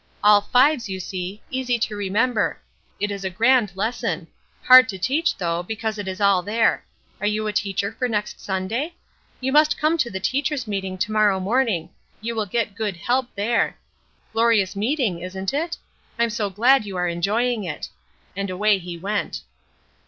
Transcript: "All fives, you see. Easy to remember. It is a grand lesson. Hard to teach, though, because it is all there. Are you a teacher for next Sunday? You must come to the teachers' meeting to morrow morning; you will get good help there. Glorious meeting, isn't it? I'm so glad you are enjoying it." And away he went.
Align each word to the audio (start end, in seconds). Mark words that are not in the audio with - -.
"All 0.23 0.41
fives, 0.41 0.89
you 0.89 0.99
see. 0.99 1.43
Easy 1.51 1.77
to 1.77 1.95
remember. 1.95 2.57
It 2.99 3.11
is 3.11 3.23
a 3.23 3.29
grand 3.29 3.73
lesson. 3.75 4.27
Hard 4.63 4.89
to 4.89 4.97
teach, 4.97 5.37
though, 5.37 5.61
because 5.61 5.99
it 5.99 6.07
is 6.07 6.19
all 6.19 6.41
there. 6.41 6.83
Are 7.19 7.27
you 7.27 7.45
a 7.45 7.53
teacher 7.53 7.91
for 7.91 8.09
next 8.09 8.39
Sunday? 8.41 8.95
You 9.41 9.51
must 9.51 9.77
come 9.77 9.99
to 9.99 10.09
the 10.09 10.19
teachers' 10.19 10.65
meeting 10.65 10.97
to 10.97 11.11
morrow 11.11 11.39
morning; 11.39 11.91
you 12.19 12.33
will 12.33 12.47
get 12.47 12.73
good 12.73 12.97
help 12.97 13.27
there. 13.35 13.77
Glorious 14.33 14.75
meeting, 14.75 15.19
isn't 15.21 15.53
it? 15.53 15.77
I'm 16.17 16.31
so 16.31 16.49
glad 16.49 16.83
you 16.83 16.97
are 16.97 17.07
enjoying 17.07 17.63
it." 17.63 17.89
And 18.35 18.49
away 18.49 18.79
he 18.79 18.97
went. 18.97 19.41